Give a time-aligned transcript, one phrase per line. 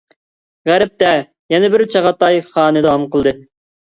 [0.69, 1.11] غەربتە
[1.55, 3.37] يەنە بىر چاغاتاي خانى داۋام قىلدى.